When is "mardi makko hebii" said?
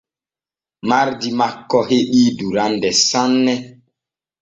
0.91-2.27